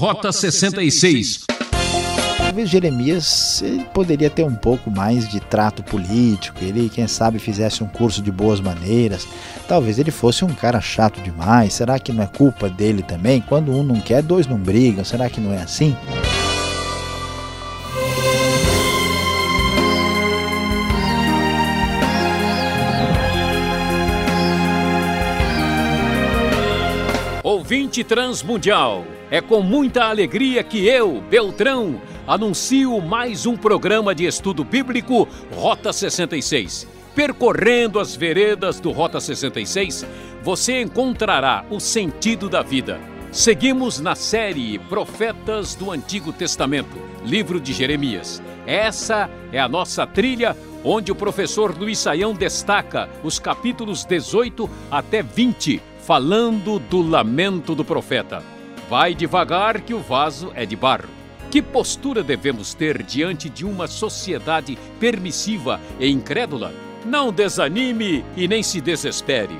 [0.00, 1.44] Rota 66.
[2.38, 7.86] Talvez Jeremias poderia ter um pouco mais de trato político, ele, quem sabe, fizesse um
[7.86, 9.28] curso de boas maneiras.
[9.68, 11.74] Talvez ele fosse um cara chato demais.
[11.74, 13.42] Será que não é culpa dele também?
[13.42, 15.04] Quando um não quer, dois não brigam.
[15.04, 15.94] Será que não é assim?
[27.42, 34.64] Ouvinte Transmundial, é com muita alegria que eu, Beltrão, anuncio mais um programa de estudo
[34.64, 36.86] bíblico Rota 66.
[37.14, 40.04] Percorrendo as veredas do Rota 66,
[40.42, 43.00] você encontrará o sentido da vida.
[43.30, 48.42] Seguimos na série Profetas do Antigo Testamento, livro de Jeremias.
[48.66, 55.22] Essa é a nossa trilha onde o professor Luiz Saião destaca os capítulos 18 até
[55.22, 58.42] 20 falando do lamento do profeta.
[58.90, 61.08] Vai devagar que o vaso é de barro.
[61.48, 66.74] Que postura devemos ter diante de uma sociedade permissiva e incrédula?
[67.06, 69.56] Não desanime e nem se desespere.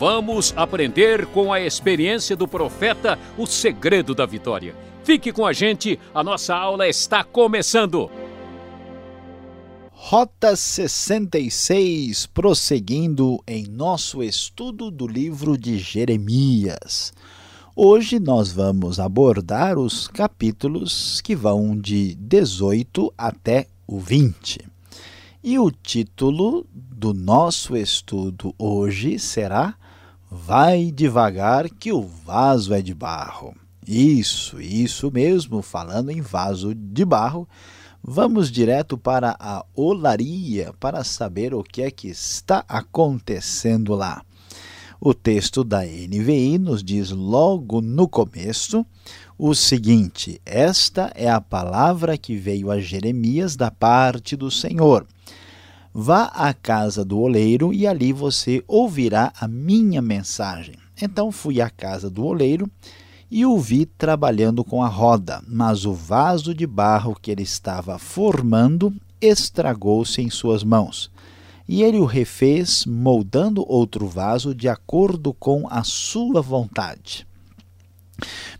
[0.00, 4.74] Vamos aprender com a experiência do profeta o segredo da vitória.
[5.04, 8.10] Fique com a gente, a nossa aula está começando.
[9.92, 17.12] Rota 66, prosseguindo em nosso estudo do livro de Jeremias.
[17.74, 24.60] Hoje nós vamos abordar os capítulos que vão de 18 até o 20.
[25.42, 29.74] E o título do nosso estudo hoje será
[30.30, 33.54] Vai devagar que o vaso é de barro.
[33.88, 37.48] Isso, isso mesmo, falando em vaso de barro
[38.04, 44.24] Vamos direto para a olaria para saber o que é que está acontecendo lá.
[45.04, 48.86] O texto da NVI nos diz logo no começo
[49.36, 55.04] o seguinte: Esta é a palavra que veio a Jeremias da parte do Senhor.
[55.92, 60.76] Vá à casa do oleiro e ali você ouvirá a minha mensagem.
[61.02, 62.70] Então fui à casa do oleiro
[63.28, 67.98] e o vi trabalhando com a roda, mas o vaso de barro que ele estava
[67.98, 71.10] formando estragou-se em suas mãos.
[71.72, 77.26] E ele o refez, moldando outro vaso de acordo com a sua vontade.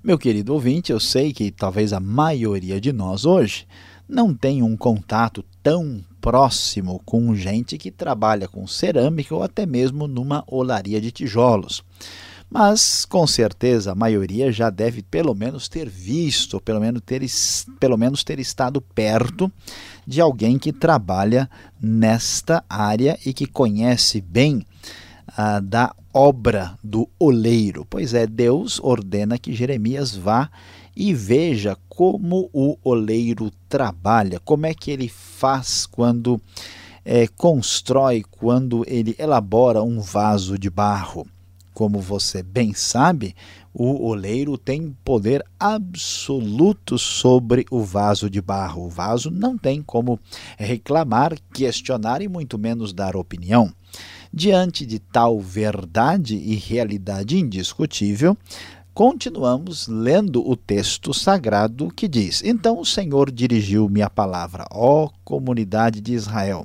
[0.03, 3.67] Meu querido ouvinte, eu sei que talvez a maioria de nós hoje
[4.09, 10.07] não tem um contato tão próximo com gente que trabalha com cerâmica ou até mesmo
[10.07, 11.85] numa olaria de tijolos
[12.53, 17.23] mas com certeza a maioria já deve pelo menos ter visto, pelo menos ter,
[17.81, 19.51] pelo menos ter estado perto
[20.07, 21.49] de alguém que trabalha
[21.83, 24.65] nesta área e que conhece bem
[25.37, 27.85] ah, da obra do oleiro.
[27.89, 30.49] Pois é, Deus ordena que Jeremias vá
[30.95, 36.41] e veja como o oleiro trabalha, como é que ele faz quando
[37.05, 41.27] é, constrói, quando ele elabora um vaso de barro.
[41.83, 43.35] Como você bem sabe,
[43.75, 48.85] o oleiro tem poder absoluto sobre o vaso de barro.
[48.85, 50.17] O vaso não tem como
[50.57, 53.75] reclamar, questionar e muito menos dar opinião.
[54.33, 58.39] Diante de tal verdade e realidade indiscutível,
[58.95, 66.01] continuamos lendo o texto sagrado que diz: Então o Senhor dirigiu-me a palavra, ó comunidade
[66.01, 66.65] de Israel.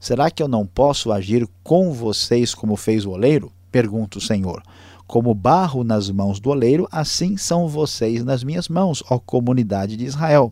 [0.00, 3.52] Será que eu não posso agir com vocês como fez o oleiro?
[3.76, 4.62] Pergunta o Senhor.
[5.06, 10.06] Como barro nas mãos do oleiro, assim são vocês nas minhas mãos, ó comunidade de
[10.06, 10.50] Israel.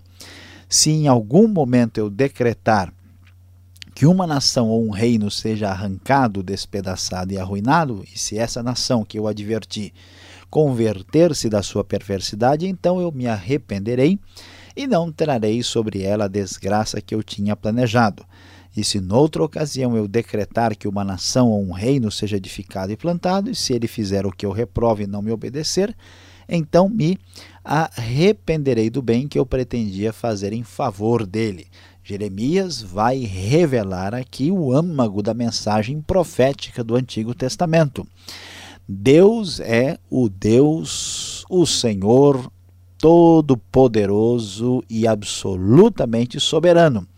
[0.69, 2.93] Se em algum momento eu decretar
[3.95, 9.07] que uma nação ou um reino seja arrancado, despedaçado e arruinado, e se essa nação
[9.07, 9.91] que eu adverti
[10.51, 14.19] converter-se da sua perversidade, então eu me arrependerei
[14.77, 18.23] e não trarei sobre ela a desgraça que eu tinha planejado.
[18.77, 22.97] E se noutra ocasião eu decretar que uma nação ou um reino seja edificado e
[22.97, 25.95] plantado, e se ele fizer o que eu reprovo e não me obedecer,
[26.49, 27.19] então me
[27.63, 31.67] arrependerei do bem que eu pretendia fazer em favor dele.
[32.03, 38.07] Jeremias vai revelar aqui o âmago da mensagem profética do Antigo Testamento.
[38.87, 42.53] Deus é o Deus, o Senhor
[42.99, 47.09] Todo-Poderoso e absolutamente soberano.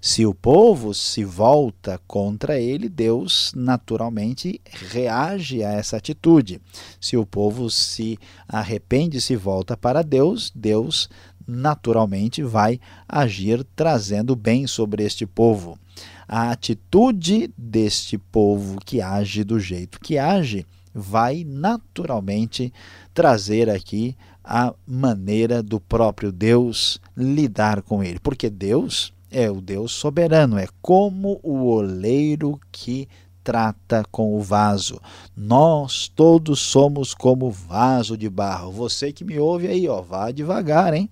[0.00, 4.58] Se o povo se volta contra ele, Deus naturalmente
[4.90, 6.58] reage a essa atitude.
[6.98, 8.18] Se o povo se
[8.48, 11.10] arrepende se volta para Deus, Deus
[11.46, 15.78] naturalmente vai agir trazendo bem sobre este povo.
[16.26, 20.64] A atitude deste povo que age do jeito que age
[20.94, 22.72] vai naturalmente
[23.12, 29.92] trazer aqui a maneira do próprio Deus lidar com ele, porque Deus é o Deus
[29.92, 33.08] soberano, é como o oleiro que
[33.42, 35.00] trata com o vaso.
[35.36, 38.70] Nós todos somos como vaso de barro.
[38.70, 41.08] Você que me ouve aí, ó, vá devagar, hein?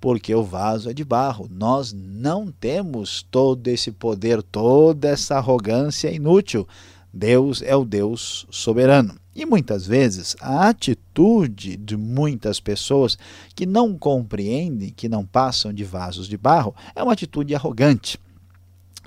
[0.00, 1.48] Porque o vaso é de barro.
[1.50, 6.66] Nós não temos todo esse poder, toda essa arrogância inútil.
[7.12, 9.16] Deus é o Deus soberano.
[9.34, 13.16] E muitas vezes a atitude de muitas pessoas
[13.54, 18.18] que não compreendem, que não passam de vasos de barro, é uma atitude arrogante.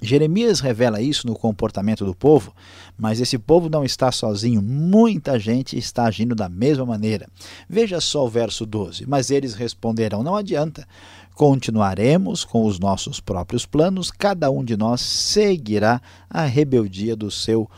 [0.01, 2.55] Jeremias revela isso no comportamento do povo,
[2.97, 7.27] mas esse povo não está sozinho, muita gente está agindo da mesma maneira.
[7.69, 10.87] Veja só o verso 12: Mas eles responderão: Não adianta,
[11.35, 17.69] continuaremos com os nossos próprios planos, cada um de nós seguirá a rebeldia do seu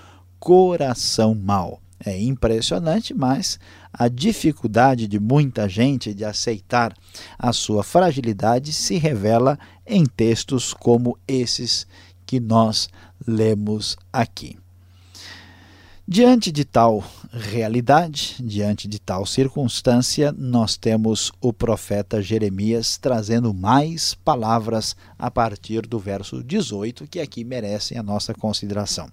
[0.43, 1.79] coração mau.
[2.05, 3.57] É impressionante, mas
[3.93, 6.93] a dificuldade de muita gente de aceitar
[7.39, 9.57] a sua fragilidade se revela
[9.87, 11.87] em textos como esses
[12.25, 12.89] que nós
[13.25, 14.59] lemos aqui.
[16.05, 17.01] Diante de tal
[17.31, 25.87] realidade, diante de tal circunstância, nós temos o profeta Jeremias trazendo mais palavras a partir
[25.87, 29.09] do verso 18, que aqui merecem a nossa consideração.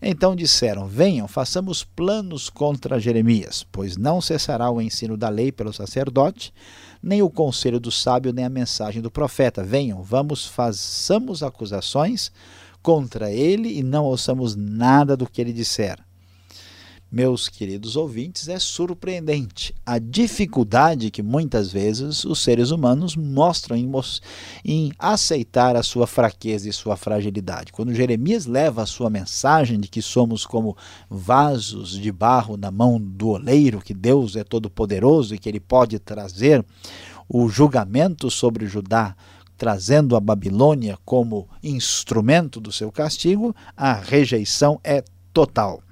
[0.00, 5.72] Então disseram: Venham, façamos planos contra Jeremias, pois não cessará o ensino da lei pelo
[5.72, 6.52] sacerdote,
[7.02, 9.62] nem o conselho do sábio, nem a mensagem do profeta.
[9.62, 12.32] Venham, vamos, façamos acusações
[12.82, 15.98] contra ele e não ouçamos nada do que ele disser
[17.10, 23.90] meus queridos ouvintes, é surpreendente a dificuldade que muitas vezes os seres humanos mostram em,
[24.64, 27.72] em, aceitar a sua fraqueza e sua fragilidade.
[27.72, 30.76] Quando Jeremias leva a sua mensagem de que somos como
[31.08, 35.98] vasos de barro na mão do oleiro, que Deus é todo-poderoso e que ele pode
[35.98, 36.64] trazer
[37.28, 39.16] o julgamento sobre Judá
[39.58, 45.02] trazendo a Babilônia como instrumento do seu castigo, a rejeição é
[45.32, 45.82] total.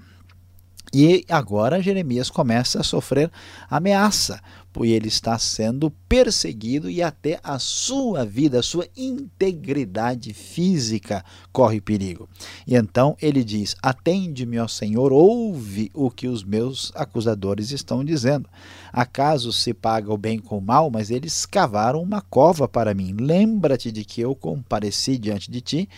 [0.94, 3.30] E agora Jeremias começa a sofrer
[3.68, 4.40] ameaça,
[4.72, 11.80] pois ele está sendo perseguido e até a sua vida, a sua integridade física corre
[11.80, 12.28] perigo.
[12.66, 18.48] E então ele diz: Atende-me, ó Senhor, ouve o que os meus acusadores estão dizendo.
[18.92, 23.14] Acaso se paga o bem com o mal, mas eles cavaram uma cova para mim.
[23.18, 25.88] Lembra-te de que eu compareci diante de ti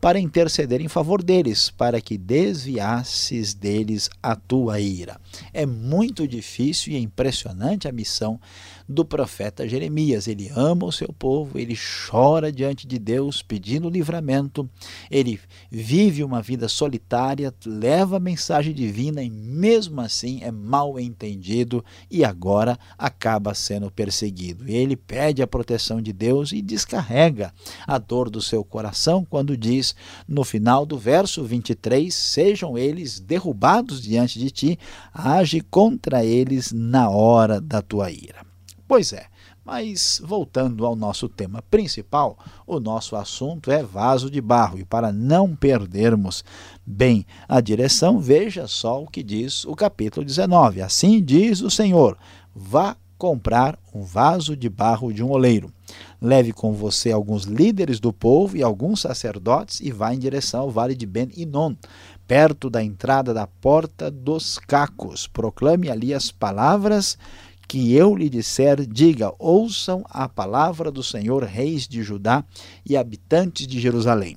[0.00, 5.20] para interceder em favor deles, para que desviasses deles a tua ira.
[5.52, 8.40] É muito difícil e é impressionante a missão
[8.88, 10.28] do profeta Jeremias.
[10.28, 14.68] Ele ama o seu povo, ele chora diante de Deus pedindo livramento,
[15.10, 15.40] ele
[15.70, 22.24] vive uma vida solitária, leva a mensagem divina e mesmo assim é mal entendido e
[22.24, 24.68] agora acaba sendo perseguido.
[24.68, 27.52] Ele pede a proteção de Deus e descarrega
[27.86, 29.94] a dor do seu coração quando diz
[30.28, 34.78] no final do verso 23: Sejam eles derrubados diante de ti,
[35.12, 38.45] age contra eles na hora da tua ira.
[38.88, 39.26] Pois é,
[39.64, 44.78] mas voltando ao nosso tema principal, o nosso assunto é vaso de barro.
[44.78, 46.44] E para não perdermos
[46.86, 50.80] bem a direção, veja só o que diz o capítulo 19.
[50.80, 52.16] Assim diz o Senhor:
[52.54, 55.72] vá comprar um vaso de barro de um oleiro.
[56.20, 60.70] Leve com você alguns líderes do povo e alguns sacerdotes e vá em direção ao
[60.70, 61.74] vale de Ben-Inon,
[62.26, 65.26] perto da entrada da porta dos cacos.
[65.26, 67.18] Proclame ali as palavras
[67.68, 72.44] que eu lhe disser, diga: ouçam a palavra do Senhor, reis de Judá
[72.84, 74.36] e habitantes de Jerusalém.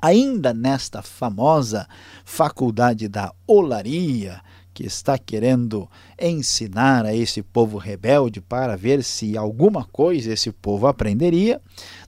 [0.00, 1.88] Ainda nesta famosa
[2.24, 4.42] faculdade da olaria,
[4.74, 5.88] que está querendo
[6.20, 11.60] ensinar a esse povo rebelde para ver se alguma coisa esse povo aprenderia,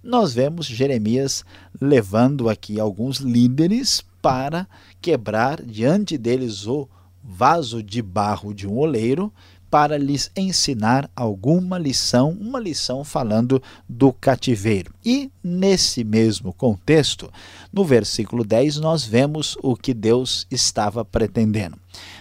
[0.03, 1.45] nós vemos Jeremias
[1.81, 4.67] levando aqui alguns líderes para
[5.01, 6.89] quebrar diante deles o
[7.23, 9.33] vaso de barro de um oleiro
[9.71, 14.93] para lhes ensinar alguma lição, uma lição falando do cativeiro.
[15.05, 17.31] E nesse mesmo contexto,
[17.73, 21.79] no versículo 10, nós vemos o que Deus estava pretendendo.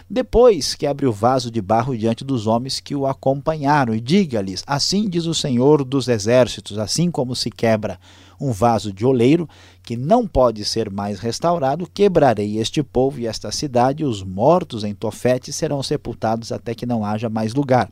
[0.08, 4.64] Depois que abre o vaso de barro diante dos homens que o acompanharam, e diga-lhes:
[4.68, 8.00] Assim diz o Senhor dos Exércitos, assim como se quebra
[8.40, 9.50] um vaso de oleiro
[9.82, 14.84] que não pode ser mais restaurado, quebrarei este povo e esta cidade, e os mortos
[14.84, 17.90] em Tofete serão sepultados até que não haja mais lugar.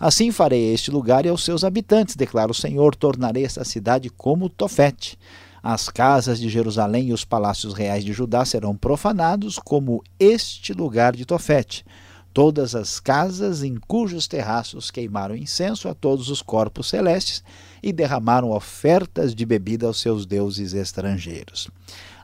[0.00, 4.48] Assim farei este lugar e aos seus habitantes, declara o Senhor, tornarei esta cidade como
[4.48, 5.18] Tofete.
[5.66, 11.16] As casas de Jerusalém e os palácios reais de Judá serão profanados como este lugar
[11.16, 11.86] de Tofete.
[12.34, 17.42] todas as casas em cujos terraços queimaram incenso a todos os corpos celestes
[17.82, 21.70] e derramaram ofertas de bebida aos seus deuses estrangeiros.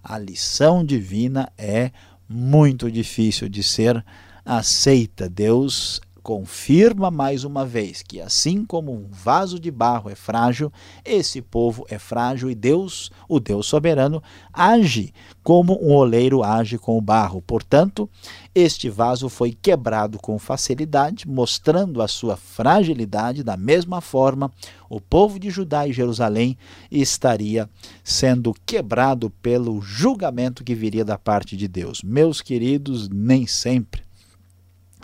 [0.04, 1.92] A lição divina é
[2.28, 4.04] muito difícil de ser
[4.44, 5.30] aceita.
[5.30, 10.72] Deus confirma mais uma vez que, assim como um vaso de barro é frágil,
[11.04, 14.22] esse povo é frágil e Deus, o Deus soberano,
[14.52, 15.12] age
[15.42, 17.40] como um oleiro age com o barro.
[17.42, 18.08] Portanto,
[18.54, 23.42] este vaso foi quebrado com facilidade, mostrando a sua fragilidade.
[23.42, 24.52] Da mesma forma,
[24.88, 26.56] o povo de Judá e Jerusalém
[26.90, 27.68] estaria
[28.04, 32.02] sendo quebrado pelo julgamento que viria da parte de Deus.
[32.02, 34.09] Meus queridos, nem sempre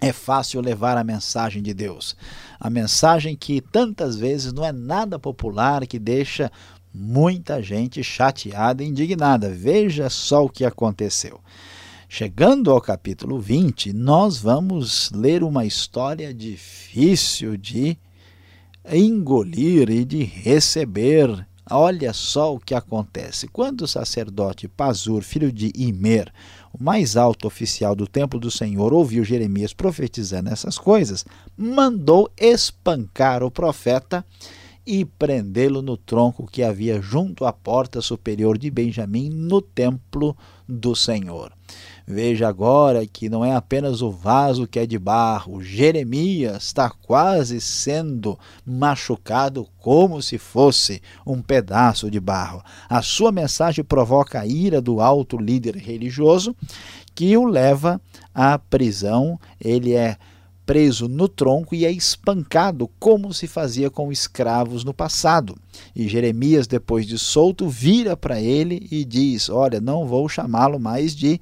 [0.00, 2.16] é fácil levar a mensagem de Deus.
[2.60, 6.50] A mensagem que tantas vezes não é nada popular, que deixa
[6.92, 9.50] muita gente chateada e indignada.
[9.50, 11.40] Veja só o que aconteceu.
[12.08, 17.98] Chegando ao capítulo 20, nós vamos ler uma história difícil de
[18.88, 21.46] engolir e de receber.
[21.68, 23.48] Olha só o que acontece.
[23.48, 26.32] Quando o sacerdote Pazur, filho de Imer,
[26.78, 31.24] o mais alto oficial do templo do Senhor, ouviu Jeremias profetizando essas coisas,
[31.56, 34.24] mandou espancar o profeta
[34.86, 40.36] e prendê-lo no tronco que havia junto à porta superior de Benjamim, no templo
[40.68, 41.52] do Senhor.
[42.08, 47.60] Veja agora que não é apenas o vaso que é de barro, Jeremias está quase
[47.60, 52.62] sendo machucado como se fosse um pedaço de barro.
[52.88, 56.54] A sua mensagem provoca a ira do alto líder religioso
[57.12, 58.00] que o leva
[58.32, 59.36] à prisão.
[59.60, 60.16] Ele é
[60.66, 65.56] preso no tronco e é espancado, como se fazia com escravos no passado.
[65.94, 71.14] E Jeremias, depois de solto, vira para ele e diz: Olha, não vou chamá-lo mais
[71.14, 71.40] de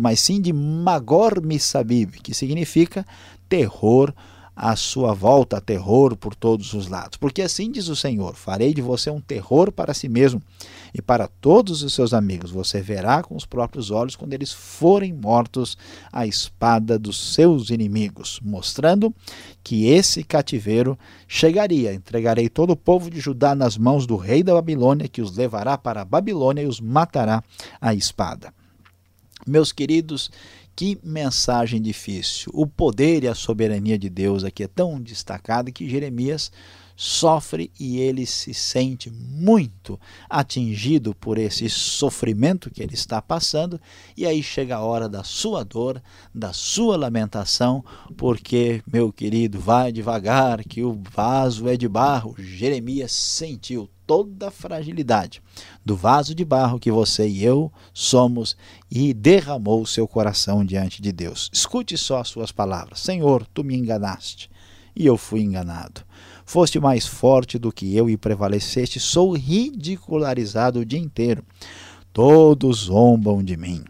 [0.00, 3.06] Mas sim de Magor Misabib, que significa
[3.48, 4.12] terror
[4.56, 7.18] à sua volta, terror por todos os lados.
[7.18, 10.40] Porque assim diz o Senhor: farei de você um terror para si mesmo
[10.94, 12.50] e para todos os seus amigos.
[12.50, 15.76] Você verá com os próprios olhos quando eles forem mortos
[16.12, 19.12] a espada dos seus inimigos, mostrando
[19.62, 20.96] que esse cativeiro
[21.26, 21.92] chegaria.
[21.92, 25.76] Entregarei todo o povo de Judá nas mãos do rei da Babilônia, que os levará
[25.76, 27.42] para a Babilônia e os matará
[27.80, 28.52] a espada.
[29.46, 30.30] Meus queridos,
[30.76, 32.50] que mensagem difícil.
[32.54, 36.50] O poder e a soberania de Deus aqui é tão destacado que Jeremias
[36.96, 39.98] sofre e ele se sente muito
[40.28, 43.80] atingido por esse sofrimento que ele está passando,
[44.16, 46.02] e aí chega a hora da sua dor,
[46.34, 47.84] da sua lamentação,
[48.16, 52.34] porque, meu querido, vai devagar, que o vaso é de barro.
[52.38, 55.42] Jeremias sentiu toda a fragilidade
[55.84, 58.56] do vaso de barro que você e eu somos
[58.90, 61.50] e derramou seu coração diante de Deus.
[61.52, 64.50] Escute só as suas palavras: Senhor, tu me enganaste
[64.94, 66.02] e eu fui enganado.
[66.44, 71.44] Foste mais forte do que eu e prevaleceste, sou ridicularizado o dia inteiro.
[72.12, 73.82] Todos zombam de mim.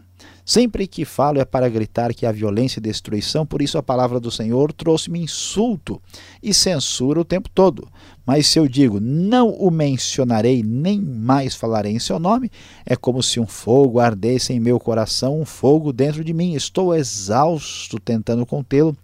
[0.45, 4.19] Sempre que falo é para gritar que há violência e destruição, por isso a palavra
[4.19, 5.99] do Senhor trouxe-me insulto
[6.41, 7.87] e censura o tempo todo.
[8.23, 12.51] Mas se eu digo, não o mencionarei, nem mais falarei em seu nome,
[12.85, 16.53] é como se um fogo ardesse em meu coração, um fogo dentro de mim.
[16.53, 18.95] Estou exausto tentando contê-lo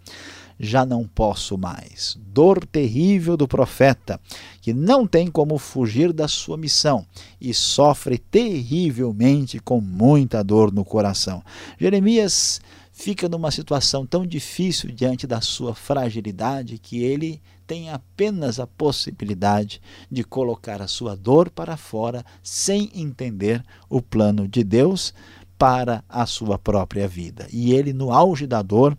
[0.58, 2.18] já não posso mais.
[2.20, 4.20] Dor terrível do profeta,
[4.60, 7.06] que não tem como fugir da sua missão
[7.40, 11.42] e sofre terrivelmente com muita dor no coração.
[11.78, 12.60] Jeremias
[12.92, 19.80] fica numa situação tão difícil diante da sua fragilidade que ele tem apenas a possibilidade
[20.10, 25.14] de colocar a sua dor para fora sem entender o plano de Deus
[25.56, 27.46] para a sua própria vida.
[27.52, 28.98] E ele, no auge da dor,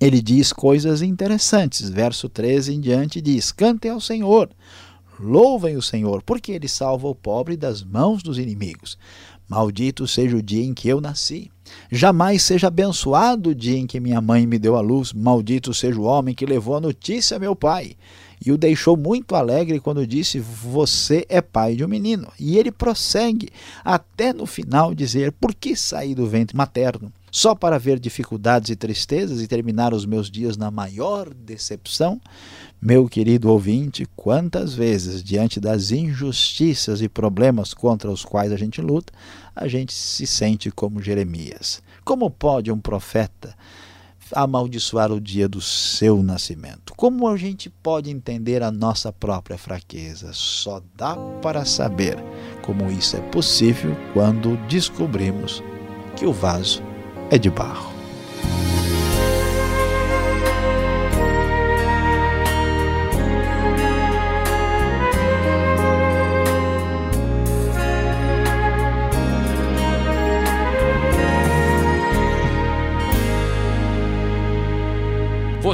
[0.00, 1.88] ele diz coisas interessantes.
[1.88, 4.50] Verso 13 em diante diz: Cantem ao Senhor,
[5.18, 8.98] louvem o Senhor, porque ele salva o pobre das mãos dos inimigos.
[9.48, 11.50] Maldito seja o dia em que eu nasci.
[11.90, 15.12] Jamais seja abençoado o dia em que minha mãe me deu a luz.
[15.12, 17.96] Maldito seja o homem que levou a notícia a meu pai.
[18.44, 22.30] E o deixou muito alegre quando disse: Você é pai de um menino.
[22.38, 23.48] E ele prossegue
[23.84, 27.12] até no final dizer: Por que saí do ventre materno?
[27.34, 32.20] Só para ver dificuldades e tristezas e terminar os meus dias na maior decepção?
[32.80, 38.80] Meu querido ouvinte, quantas vezes, diante das injustiças e problemas contra os quais a gente
[38.80, 39.12] luta,
[39.52, 41.82] a gente se sente como Jeremias?
[42.04, 43.52] Como pode um profeta
[44.32, 46.94] amaldiçoar o dia do seu nascimento?
[46.96, 50.30] Como a gente pode entender a nossa própria fraqueza?
[50.32, 52.16] Só dá para saber
[52.62, 55.64] como isso é possível quando descobrimos
[56.14, 56.93] que o vaso
[57.34, 57.93] é de barro.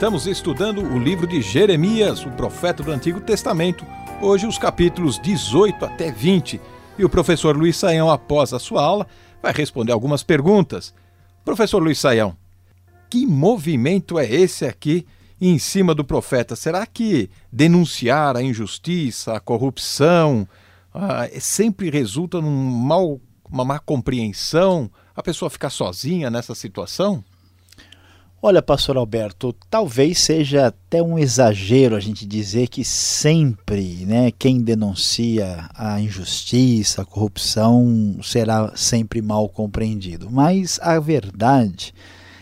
[0.01, 3.85] Estamos estudando o livro de Jeremias, o profeta do Antigo Testamento,
[4.19, 6.59] hoje os capítulos 18 até 20.
[6.97, 9.05] E o professor Luiz Saião, após a sua aula,
[9.43, 10.91] vai responder algumas perguntas.
[11.45, 12.35] Professor Luiz Saião,
[13.11, 15.05] que movimento é esse aqui
[15.39, 16.55] em cima do profeta?
[16.55, 20.47] Será que denunciar a injustiça, a corrupção,
[20.91, 24.89] ah, sempre resulta num mal, uma má compreensão?
[25.15, 27.23] A pessoa ficar sozinha nessa situação?
[28.43, 34.59] Olha, pastor Alberto, talvez seja até um exagero a gente dizer que sempre, né, quem
[34.59, 40.27] denuncia a injustiça, a corrupção será sempre mal compreendido.
[40.31, 41.93] Mas a verdade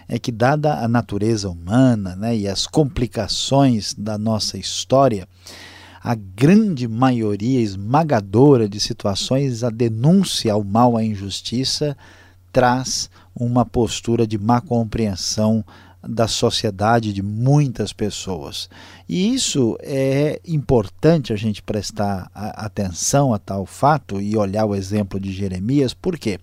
[0.08, 5.28] é que dada a natureza humana, né, e as complicações da nossa história,
[6.02, 11.98] a grande maioria esmagadora de situações a denúncia ao mal, à injustiça
[12.54, 15.64] traz uma postura de má compreensão
[16.02, 18.70] da sociedade de muitas pessoas.
[19.08, 25.20] E isso é importante a gente prestar atenção a tal fato e olhar o exemplo
[25.20, 26.40] de Jeremias, por quê?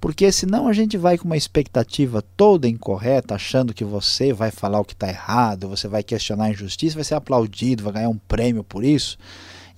[0.00, 4.80] Porque senão a gente vai com uma expectativa toda incorreta, achando que você vai falar
[4.80, 8.16] o que está errado, você vai questionar a injustiça, vai ser aplaudido, vai ganhar um
[8.16, 9.18] prêmio por isso.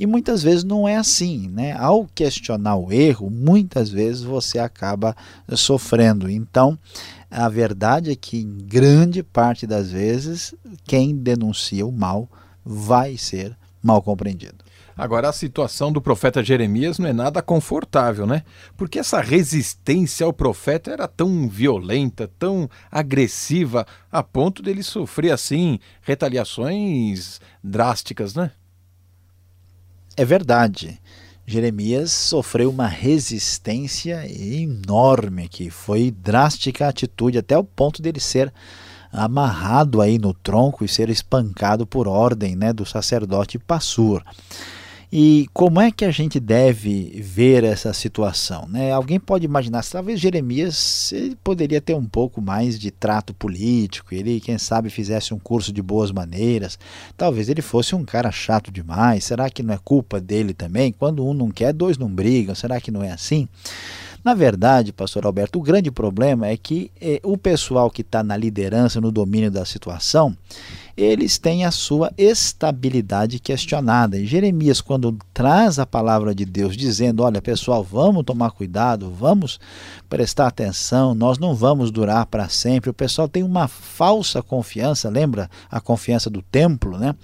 [0.03, 1.77] E muitas vezes não é assim, né?
[1.79, 5.15] Ao questionar o erro, muitas vezes você acaba
[5.55, 6.29] sofrendo.
[6.29, 6.77] Então,
[7.31, 12.29] a verdade é que, em grande parte das vezes, quem denuncia o mal
[12.65, 14.57] vai ser mal compreendido.
[14.97, 18.43] Agora, a situação do profeta Jeremias não é nada confortável, né?
[18.77, 25.79] Porque essa resistência ao profeta era tão violenta, tão agressiva, a ponto dele sofrer, assim,
[26.01, 28.51] retaliações drásticas, né?
[30.17, 31.01] É verdade.
[31.47, 38.53] Jeremias sofreu uma resistência enorme que foi drástica a atitude até o ponto dele ser
[39.13, 44.23] amarrado aí no tronco e ser espancado por ordem né, do sacerdote Passur.
[45.15, 48.67] E como é que a gente deve ver essa situação?
[48.67, 48.93] Né?
[48.93, 51.13] Alguém pode imaginar, talvez Jeremias
[51.45, 55.83] poderia ter um pouco mais de trato político, ele, quem sabe, fizesse um curso de
[55.83, 56.79] boas maneiras,
[57.15, 59.25] talvez ele fosse um cara chato demais.
[59.25, 60.93] Será que não é culpa dele também?
[60.93, 62.55] Quando um não quer, dois não brigam.
[62.55, 63.47] Será que não é assim?
[64.25, 68.37] Na verdade, pastor Alberto, o grande problema é que eh, o pessoal que está na
[68.37, 70.37] liderança, no domínio da situação,
[70.97, 74.19] eles têm a sua estabilidade questionada.
[74.19, 79.59] E Jeremias, quando traz a palavra de Deus dizendo: Olha, pessoal, vamos tomar cuidado, vamos
[80.09, 82.91] prestar atenção, nós não vamos durar para sempre.
[82.91, 87.15] O pessoal tem uma falsa confiança, lembra a confiança do templo, né?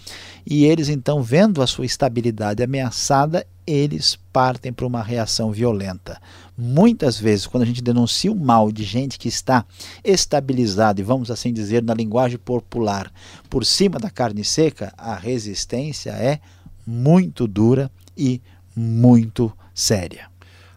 [0.45, 6.21] E eles então, vendo a sua estabilidade ameaçada, eles partem para uma reação violenta.
[6.57, 9.65] Muitas vezes, quando a gente denuncia o mal de gente que está
[10.03, 13.13] estabilizada, e vamos assim dizer, na linguagem popular,
[13.51, 16.41] por cima da carne seca, a resistência é
[16.87, 18.41] muito dura e
[18.75, 20.31] muito séria.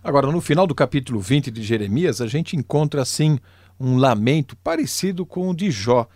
[0.04, 3.40] Agora, no final do capítulo 20 de Jeremias, a gente encontra assim
[3.80, 6.08] um lamento parecido com o de Jó.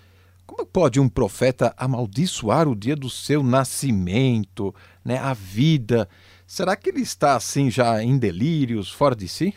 [0.46, 6.08] Como pode um profeta amaldiçoar o dia do seu nascimento, né, a vida?
[6.48, 9.54] Será que ele está assim já em delírios, fora de si?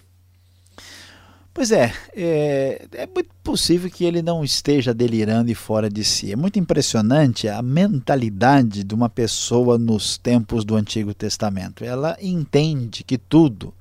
[1.53, 6.33] Pois é, é, é, muito possível que ele não esteja delirando e fora de si.
[6.33, 11.85] É muito impressionante a mentalidade de uma pessoa nos tempos do Antigo Testamento.
[11.85, 13.74] Ela entende que tudo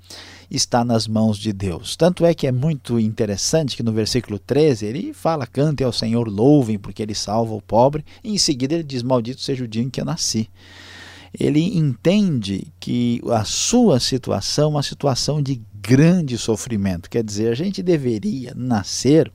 [0.49, 1.95] está nas mãos de Deus.
[1.95, 6.27] Tanto é que é muito interessante que no versículo 13 ele fala: Cantem ao Senhor,
[6.27, 8.03] louvem, porque ele salva o pobre.
[8.23, 10.49] E em seguida ele diz: Maldito seja o dia em que eu nasci
[11.37, 17.09] ele entende que a sua situação é uma situação de grande sofrimento.
[17.09, 19.31] Quer dizer, a gente deveria nascer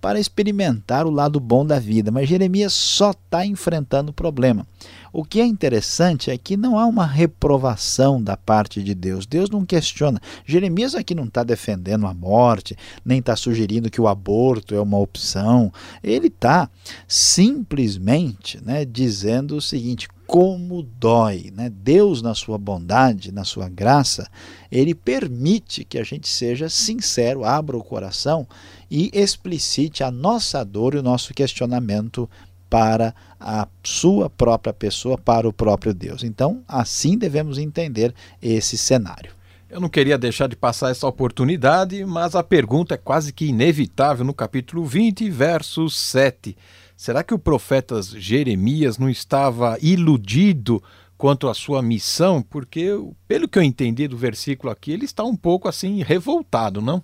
[0.00, 4.66] para experimentar o lado bom da vida, mas Jeremias só está enfrentando o problema.
[5.12, 9.26] O que é interessante é que não há uma reprovação da parte de Deus.
[9.26, 10.20] Deus não questiona.
[10.44, 14.98] Jeremias aqui não está defendendo a morte, nem está sugerindo que o aborto é uma
[14.98, 15.72] opção.
[16.02, 16.70] Ele está
[17.08, 21.52] simplesmente né, dizendo o seguinte: como dói.
[21.52, 21.68] Né?
[21.68, 24.30] Deus, na sua bondade, na sua graça,
[24.70, 28.46] ele permite que a gente seja sincero, abra o coração
[28.88, 32.30] e explicite a nossa dor e o nosso questionamento
[32.70, 36.22] para a sua própria pessoa, para o próprio Deus.
[36.22, 39.32] Então, assim devemos entender esse cenário.
[39.68, 44.24] Eu não queria deixar de passar essa oportunidade, mas a pergunta é quase que inevitável
[44.24, 46.56] no capítulo 20, verso 7.
[46.96, 50.82] Será que o profeta Jeremias não estava iludido
[51.16, 52.42] quanto à sua missão?
[52.42, 52.90] Porque,
[53.28, 57.02] pelo que eu entendi do versículo aqui, ele está um pouco assim revoltado, não?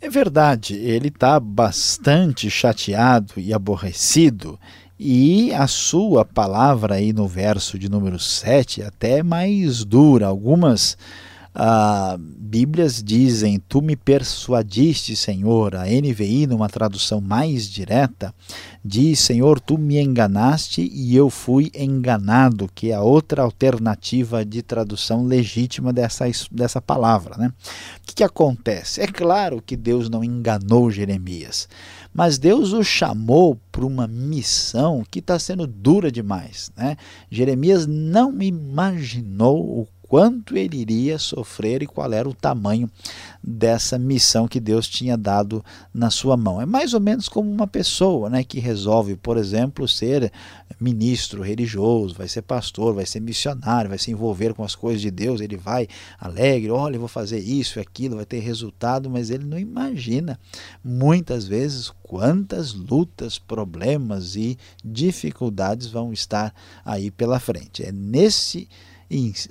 [0.00, 4.56] É verdade, ele está bastante chateado e aborrecido,
[4.96, 10.26] e a sua palavra aí no verso de número 7 é até mais dura.
[10.26, 10.96] Algumas
[11.60, 15.74] ah, Bíblias dizem: Tu me persuadiste, Senhor.
[15.74, 18.32] A NVI, numa tradução mais direta,
[18.84, 24.62] diz: Senhor, tu me enganaste e eu fui enganado, que é a outra alternativa de
[24.62, 27.36] tradução legítima dessa, dessa palavra.
[27.36, 27.48] Né?
[27.48, 29.00] O que, que acontece?
[29.00, 31.68] É claro que Deus não enganou Jeremias,
[32.14, 36.70] mas Deus o chamou para uma missão que está sendo dura demais.
[36.76, 36.96] Né?
[37.28, 42.90] Jeremias não imaginou o quanto ele iria sofrer e qual era o tamanho
[43.44, 46.60] dessa missão que Deus tinha dado na sua mão.
[46.60, 50.32] É mais ou menos como uma pessoa né, que resolve, por exemplo, ser
[50.80, 55.10] ministro religioso, vai ser pastor, vai ser missionário, vai se envolver com as coisas de
[55.10, 55.86] Deus, ele vai
[56.18, 60.38] alegre, olha, vou fazer isso e aquilo, vai ter resultado, mas ele não imagina
[60.82, 67.84] muitas vezes quantas lutas, problemas e dificuldades vão estar aí pela frente.
[67.84, 68.68] É nesse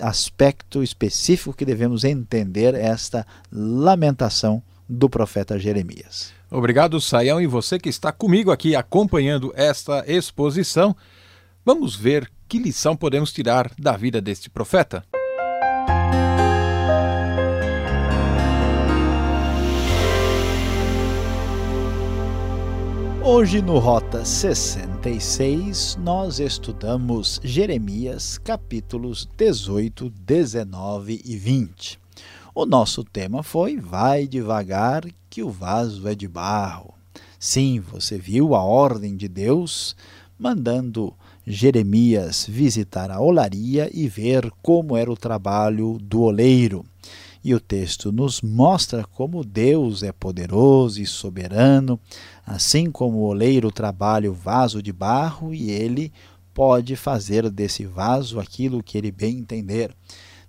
[0.02, 6.32] aspecto específico que devemos entender esta lamentação do profeta Jeremias.
[6.50, 10.96] Obrigado, Saião, e você que está comigo aqui acompanhando esta exposição.
[11.66, 15.04] Vamos ver que lição podemos tirar da vida deste profeta.
[23.30, 32.00] Hoje no Rota 66 nós estudamos Jeremias capítulos 18, 19 e 20.
[32.56, 36.94] O nosso tema foi Vai devagar que o vaso é de barro.
[37.38, 39.94] Sim, você viu a ordem de Deus
[40.40, 41.14] mandando
[41.46, 46.86] Jeremias visitar a olaria e ver como era o trabalho do oleiro.
[47.44, 51.98] E o texto nos mostra como Deus é poderoso e soberano,
[52.48, 56.14] assim como o oleiro trabalha o vaso de barro e ele
[56.54, 59.94] pode fazer desse vaso aquilo que ele bem entender.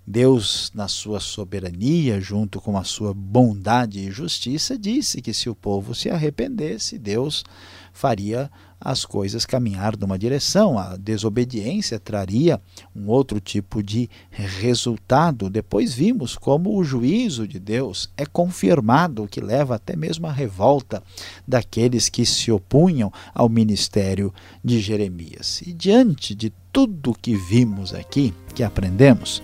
[0.07, 5.55] Deus, na sua soberania, junto com a sua bondade e justiça, disse que se o
[5.55, 7.43] povo se arrependesse, Deus
[7.91, 10.77] faria as coisas caminhar numa direção.
[10.77, 12.61] A desobediência traria
[12.95, 15.49] um outro tipo de resultado.
[15.49, 20.31] Depois vimos como o juízo de Deus é confirmado, o que leva até mesmo à
[20.31, 21.03] revolta
[21.47, 25.61] daqueles que se opunham ao ministério de Jeremias.
[25.61, 29.41] E diante de tudo que vimos aqui, que aprendemos,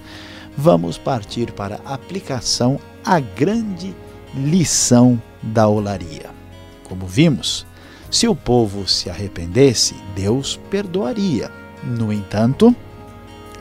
[0.58, 3.94] vamos partir para a aplicação à grande
[4.36, 6.30] lição da olaria.
[6.84, 7.66] Como vimos,
[8.16, 11.52] se o povo se arrependesse, Deus perdoaria.
[11.84, 12.74] No entanto,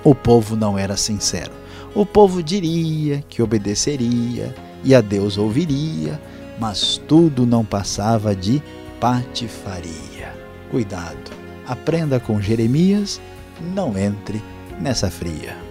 [0.05, 1.51] o povo não era sincero.
[1.93, 6.23] O povo diria que obedeceria e a Deus ouviria,
[6.57, 8.63] mas tudo não passava de
[9.01, 10.33] patifaria.
[10.71, 11.33] Cuidado,
[11.67, 13.21] aprenda com Jeremias,
[13.75, 14.41] não entre
[14.81, 15.64] nessa fria.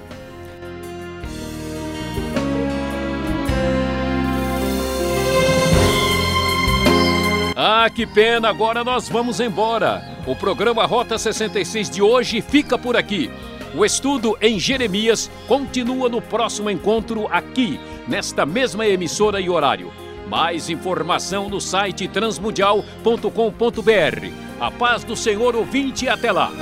[7.84, 10.02] Ah, que pena, agora nós vamos embora.
[10.26, 13.30] O programa Rota 66 de hoje fica por aqui.
[13.76, 19.92] O estudo em Jeremias continua no próximo encontro aqui, nesta mesma emissora e horário.
[20.30, 24.32] Mais informação no site transmundial.com.br.
[24.62, 26.54] A paz do Senhor ouvinte e até lá.